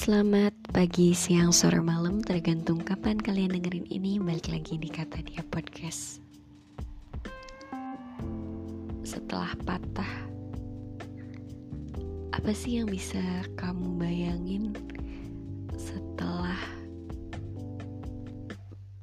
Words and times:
Selamat 0.00 0.56
pagi, 0.72 1.12
siang, 1.12 1.52
sore, 1.52 1.84
malam. 1.84 2.24
Tergantung 2.24 2.80
kapan 2.80 3.20
kalian 3.20 3.52
dengerin 3.52 3.84
ini 3.92 4.16
Balik 4.16 4.48
lagi 4.48 4.80
di 4.80 4.88
Kata 4.88 5.20
Dia 5.20 5.44
Podcast. 5.44 6.24
Setelah 9.04 9.52
patah 9.60 10.08
Apa 12.32 12.48
sih 12.56 12.80
yang 12.80 12.88
bisa 12.88 13.20
kamu 13.60 14.00
bayangin 14.00 14.72
Setelah 15.76 16.56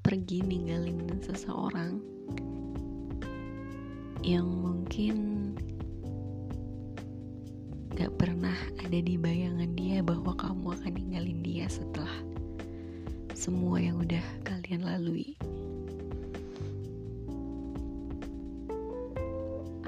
Pergi 0.01 0.41
ninggalin 0.41 1.21
seseorang 1.21 2.01
Yang 4.25 4.47
mungkin 4.49 5.15
gak 7.97 8.13
pernah 8.13 8.53
ada 8.77 8.97
di 9.01 9.17
bayangan 9.17 9.56
dia 9.97 10.05
bahwa 10.05 10.29
kamu 10.37 10.77
akan 10.77 10.93
ninggalin 10.93 11.41
dia 11.41 11.65
setelah 11.65 12.13
semua 13.33 13.81
yang 13.81 13.97
udah 13.97 14.21
kalian 14.45 14.85
lalui. 14.85 15.33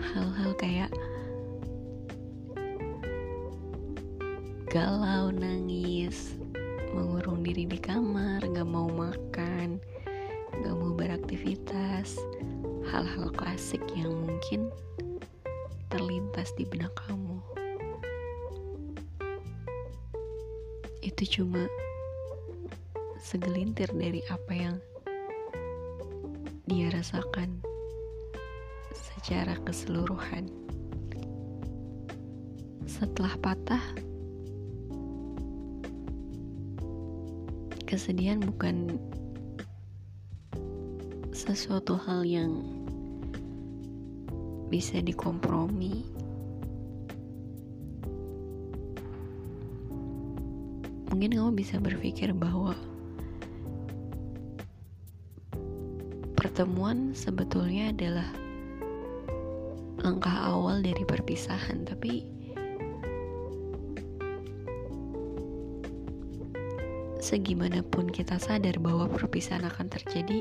Hal-hal 0.01 0.57
kayak 0.57 0.89
galau, 4.73 5.29
nangis, 5.29 6.33
mengurung 6.89 7.45
diri 7.45 7.69
di 7.69 7.77
kamar, 7.77 8.41
gak 8.41 8.65
mau 8.65 8.89
makan, 8.89 9.77
gak 10.65 10.73
mau 10.73 10.89
beraktivitas, 10.97 12.17
hal-hal 12.89 13.29
klasik 13.37 13.85
yang 13.93 14.09
mungkin 14.25 14.73
terlintas 15.93 16.49
di 16.57 16.65
benak 16.65 16.97
kamu. 16.97 17.18
Itu 21.19 21.43
cuma 21.43 21.67
segelintir 23.19 23.91
dari 23.91 24.23
apa 24.31 24.55
yang 24.55 24.79
dia 26.63 26.87
rasakan 26.95 27.59
secara 28.95 29.59
keseluruhan. 29.67 30.47
Setelah 32.87 33.35
patah, 33.43 33.83
kesedihan 37.83 38.39
bukan 38.39 38.95
sesuatu 41.35 41.99
hal 41.99 42.23
yang 42.23 42.63
bisa 44.71 45.03
dikompromi 45.03 46.07
mungkin 51.19 51.35
kamu 51.35 51.51
bisa 51.51 51.75
berpikir 51.83 52.31
bahwa 52.31 52.79
pertemuan 56.39 57.11
sebetulnya 57.11 57.91
adalah 57.91 58.31
langkah 59.99 60.31
awal 60.31 60.79
dari 60.79 61.03
perpisahan, 61.03 61.83
tapi 61.83 62.23
segimanapun 67.19 68.07
kita 68.07 68.39
sadar 68.39 68.79
bahwa 68.79 69.11
perpisahan 69.11 69.67
akan 69.67 69.91
terjadi, 69.91 70.39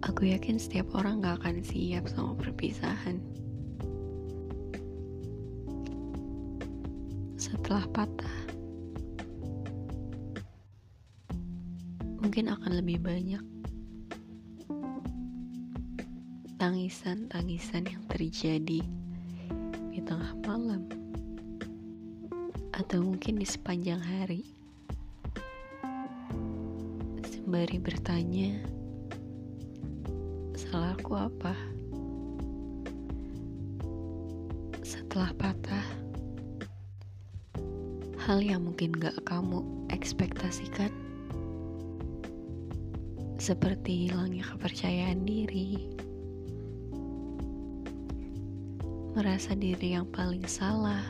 aku 0.00 0.32
yakin 0.32 0.56
setiap 0.56 0.88
orang 0.96 1.20
gak 1.20 1.44
akan 1.44 1.60
siap 1.60 2.08
sama 2.08 2.32
perpisahan. 2.40 3.20
Setelah 7.66 7.90
patah. 7.90 8.38
Mungkin 12.22 12.46
akan 12.46 12.78
lebih 12.78 13.02
banyak 13.02 13.42
tangisan-tangisan 16.62 17.90
yang 17.90 18.06
terjadi 18.06 18.86
di 19.90 19.98
tengah 19.98 20.30
malam. 20.46 20.86
Atau 22.70 23.02
mungkin 23.02 23.42
di 23.42 23.46
sepanjang 23.50 23.98
hari. 23.98 24.46
Sembari 27.26 27.82
bertanya 27.82 28.62
salahku 30.54 31.18
apa? 31.18 31.58
Setelah 34.86 35.34
patah 35.34 35.65
hal 38.26 38.42
yang 38.42 38.66
mungkin 38.66 38.90
gak 38.90 39.22
kamu 39.22 39.62
ekspektasikan? 39.94 40.90
Seperti 43.38 44.10
hilangnya 44.10 44.42
kepercayaan 44.50 45.22
diri. 45.22 45.86
Merasa 49.14 49.54
diri 49.54 49.94
yang 49.94 50.10
paling 50.10 50.42
salah. 50.42 51.06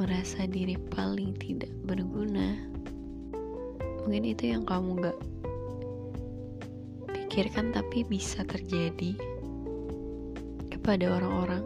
Merasa 0.00 0.48
diri 0.48 0.80
paling 0.96 1.36
tidak 1.36 1.68
berguna. 1.84 2.56
Mungkin 4.08 4.32
itu 4.32 4.56
yang 4.56 4.64
kamu 4.64 5.12
gak 5.12 5.18
pikirkan 7.12 7.76
tapi 7.76 8.00
bisa 8.08 8.40
terjadi 8.48 9.12
kepada 10.72 11.20
orang-orang 11.20 11.60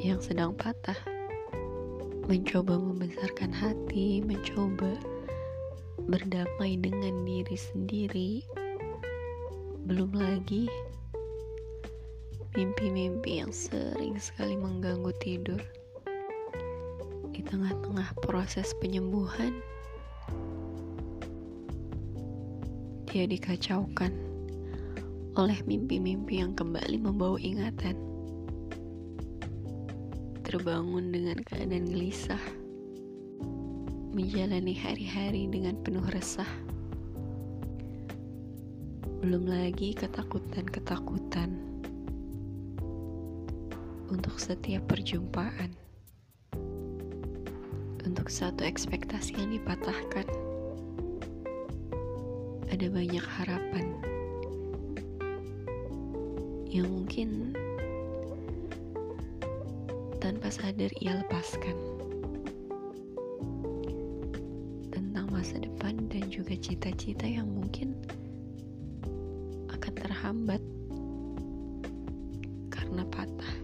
yang 0.00 0.16
sedang 0.24 0.56
patah 0.56 1.13
mencoba 2.24 2.80
membesarkan 2.80 3.52
hati, 3.52 4.24
mencoba 4.24 4.96
berdamai 6.08 6.80
dengan 6.80 7.20
diri 7.20 7.56
sendiri. 7.56 8.32
Belum 9.84 10.08
lagi 10.16 10.64
mimpi-mimpi 12.56 13.44
yang 13.44 13.52
sering 13.52 14.16
sekali 14.16 14.56
mengganggu 14.56 15.12
tidur. 15.20 15.60
Di 17.36 17.44
tengah-tengah 17.44 18.16
proses 18.24 18.72
penyembuhan, 18.80 19.60
dia 23.12 23.28
dikacaukan 23.28 24.16
oleh 25.36 25.58
mimpi-mimpi 25.68 26.40
yang 26.40 26.56
kembali 26.56 27.04
membawa 27.04 27.36
ingatan 27.36 28.13
terbangun 30.44 31.08
dengan 31.08 31.40
keadaan 31.40 31.88
gelisah, 31.88 32.44
menjalani 34.12 34.76
hari-hari 34.76 35.48
dengan 35.48 35.80
penuh 35.80 36.04
resah. 36.12 36.46
Belum 39.24 39.48
lagi 39.48 39.96
ketakutan-ketakutan 39.96 41.48
untuk 44.12 44.36
setiap 44.36 44.84
perjumpaan, 44.84 45.72
untuk 48.04 48.28
satu 48.28 48.68
ekspektasi 48.68 49.40
yang 49.40 49.56
dipatahkan. 49.56 50.28
Ada 52.68 52.86
banyak 52.92 53.24
harapan 53.24 53.86
yang 56.68 56.90
mungkin 56.92 57.56
tanpa 60.24 60.48
sadar 60.48 60.88
ia 61.04 61.20
lepaskan 61.20 61.76
tentang 64.88 65.28
masa 65.28 65.60
depan 65.60 66.00
dan 66.08 66.32
juga 66.32 66.56
cita-cita 66.56 67.28
yang 67.28 67.44
mungkin 67.44 67.92
akan 69.68 69.92
terhambat 69.92 70.64
karena 72.72 73.04
patah. 73.12 73.54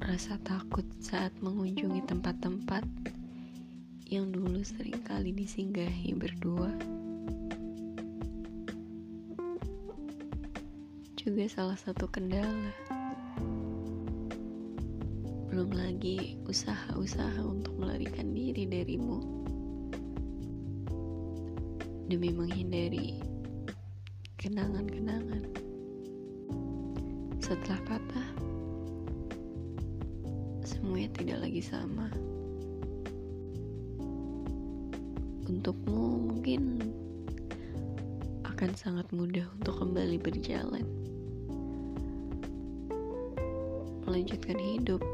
Rasa 0.00 0.40
takut 0.48 0.88
saat 1.04 1.36
mengunjungi 1.44 2.08
tempat-tempat 2.08 2.88
yang 4.08 4.32
dulu 4.32 4.64
sering 4.64 5.04
kali 5.04 5.36
disinggahi 5.36 6.16
berdua 6.16 6.72
juga 11.28 11.44
salah 11.44 11.76
satu 11.76 12.08
kendala. 12.08 12.72
Belum 15.52 15.68
lagi 15.76 16.40
usaha-usaha 16.48 17.44
untuk 17.44 17.76
melarikan 17.76 18.32
diri 18.32 18.64
darimu 18.64 19.20
demi 22.08 22.32
menghindari 22.32 23.20
kenangan-kenangan. 24.40 25.44
Setelah 27.44 27.80
patah, 27.84 28.28
semuanya 30.64 31.12
tidak 31.12 31.44
lagi 31.44 31.60
sama. 31.60 32.08
Untukmu 35.44 36.32
mungkin 36.32 36.88
akan 38.48 38.72
sangat 38.72 39.12
mudah 39.12 39.44
untuk 39.60 39.76
kembali 39.76 40.16
berjalan 40.24 40.88
melanjutkan 44.08 44.56
hidup, 44.56 45.04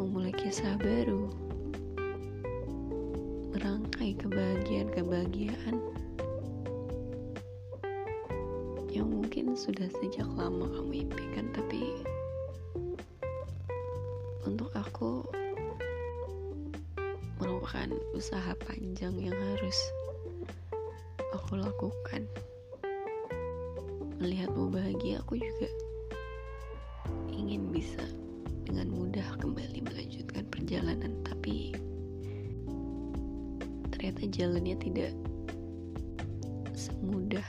memulai 0.00 0.32
kisah 0.32 0.80
baru, 0.80 1.28
merangkai 3.52 4.16
kebahagiaan-kebahagiaan 4.16 5.76
yang 8.88 9.12
mungkin 9.12 9.52
sudah 9.52 9.92
sejak 10.00 10.24
lama 10.40 10.72
kamu 10.72 11.04
impikan 11.04 11.52
tapi 11.52 12.00
untuk 14.48 14.72
aku 14.72 15.20
merupakan 17.36 17.92
usaha 18.16 18.56
panjang 18.64 19.20
yang 19.20 19.36
harus 19.52 19.76
aku 21.36 21.60
lakukan. 21.60 22.24
Melihatmu 24.16 24.72
bahagia 24.72 25.20
aku 25.20 25.36
juga 25.36 25.68
bisa 27.76 28.08
dengan 28.64 28.88
mudah 28.88 29.36
kembali 29.36 29.84
melanjutkan 29.84 30.48
perjalanan 30.48 31.12
tapi 31.28 31.76
ternyata 33.92 34.24
jalannya 34.32 34.76
tidak 34.80 35.12
semudah 36.72 37.44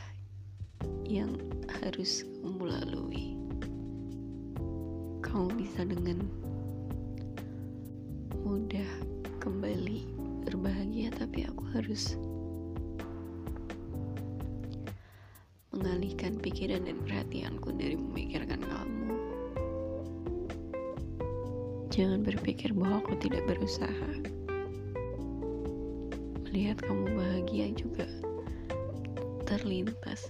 yang 1.07 1.39
harus 1.79 2.27
kamu 2.43 2.67
lalui. 2.67 3.39
Kamu 5.23 5.47
bisa 5.55 5.87
dengan 5.87 6.27
mudah 8.43 8.89
kembali 9.39 10.11
berbahagia 10.43 11.15
tapi 11.15 11.47
aku 11.47 11.63
harus 11.71 12.19
mengalihkan 15.71 16.35
pikiran 16.35 16.83
dan 16.83 16.99
perhatianku 17.07 17.71
dari 17.79 17.95
memikirkan 17.95 18.59
kamu 18.59 19.36
jangan 21.97 22.21
berpikir 22.21 22.77
bahwa 22.77 23.01
aku 23.01 23.17
tidak 23.17 23.41
berusaha 23.49 24.09
melihat 26.45 26.77
kamu 26.85 27.17
bahagia 27.17 27.73
juga 27.73 28.05
terlintas 29.49 30.29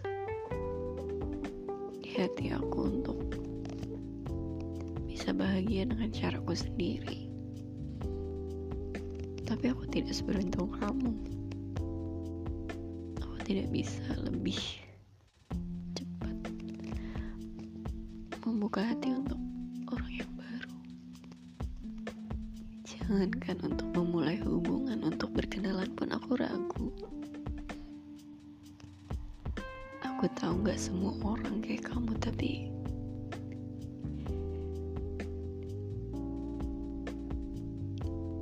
hati 2.17 2.49
aku 2.49 2.97
untuk 2.97 3.17
bisa 5.05 5.29
bahagia 5.37 5.85
dengan 5.85 6.09
caraku 6.09 6.57
sendiri. 6.57 7.29
Tapi 9.45 9.69
aku 9.69 9.85
tidak 9.93 10.17
seberuntung 10.17 10.73
kamu. 10.81 11.13
Aku 13.21 13.37
tidak 13.45 13.69
bisa 13.69 14.01
lebih 14.25 14.57
cepat 15.93 16.35
membuka 18.49 18.81
hati 18.81 19.13
untuk 19.13 19.37
orang. 19.93 20.16
Jangankan 23.07 23.71
untuk 23.71 23.87
memulai 23.95 24.35
hubungan, 24.43 24.99
untuk 24.99 25.31
berkenalan 25.31 25.87
pun 25.95 26.11
aku 26.11 26.35
ragu. 26.35 26.91
Aku 30.03 30.27
tahu 30.35 30.59
gak 30.67 30.75
semua 30.75 31.15
orang 31.23 31.63
kayak 31.63 31.87
kamu, 31.87 32.11
tapi 32.19 32.67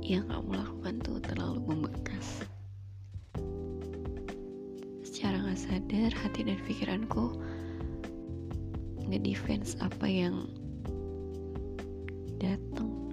yang 0.02 0.26
kamu 0.26 0.58
lakukan 0.58 0.98
tuh 0.98 1.22
terlalu 1.22 1.62
membekas. 1.62 2.42
Secara 5.06 5.46
gak 5.46 5.62
sadar, 5.62 6.10
hati 6.10 6.42
dan 6.42 6.58
pikiranku 6.66 7.38
ngedefense 9.06 9.78
apa 9.78 10.10
yang 10.10 10.50
datang. 12.42 13.05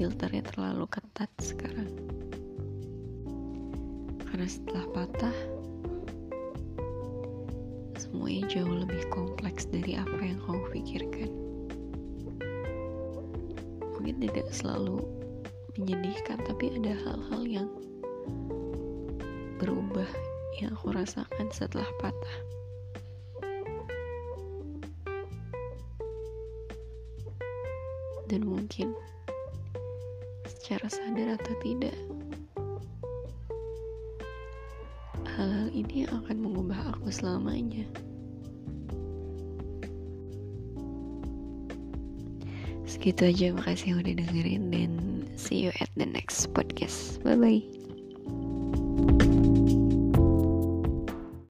Filternya 0.00 0.40
terlalu 0.48 0.88
ketat 0.88 1.28
sekarang. 1.44 1.92
Karena 4.24 4.48
setelah 4.48 4.88
patah 4.96 5.36
semuanya 8.00 8.48
jauh 8.48 8.80
lebih 8.80 9.04
kompleks 9.12 9.68
dari 9.68 10.00
apa 10.00 10.24
yang 10.24 10.40
kamu 10.48 10.64
pikirkan. 10.72 11.28
Mungkin 13.92 14.24
tidak 14.24 14.48
selalu 14.48 15.04
menyedihkan 15.76 16.48
tapi 16.48 16.80
ada 16.80 16.96
hal-hal 17.04 17.42
yang 17.44 17.68
berubah 19.60 20.08
yang 20.64 20.72
aku 20.80 20.96
rasakan 20.96 21.52
setelah 21.52 21.84
patah. 22.00 22.36
Dan 28.32 28.48
mungkin 28.48 28.96
secara 30.70 30.86
sadar 30.86 31.34
atau 31.34 31.54
tidak 31.66 31.98
hal-hal 35.34 35.66
ini 35.74 36.06
akan 36.06 36.36
mengubah 36.46 36.94
aku 36.94 37.10
selamanya. 37.10 37.82
Segitu 42.86 43.34
aja, 43.34 43.50
makasih 43.50 43.98
udah 43.98 44.14
dengerin 44.14 44.70
dan 44.70 44.92
see 45.34 45.66
you 45.66 45.74
at 45.82 45.90
the 45.98 46.06
next 46.06 46.54
podcast. 46.54 47.18
Bye 47.26 47.34
bye. 47.34 47.79